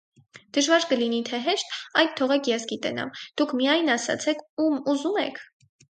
-Դժվար 0.57 0.85
կլինի 0.93 1.19
թե 1.27 1.41
հեշտ, 1.49 1.75
այդ 2.03 2.15
թողեք 2.21 2.49
ես 2.53 2.65
գիտենամ, 2.71 3.11
դուք 3.43 3.53
միայն 3.61 3.93
ասացեք, 3.97 4.43
ուզո՞ւմ 4.69 5.21
եք: 5.29 5.43